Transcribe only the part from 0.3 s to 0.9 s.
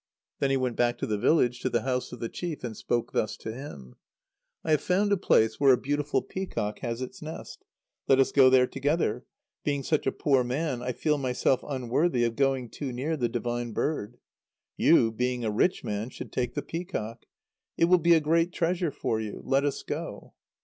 Then he went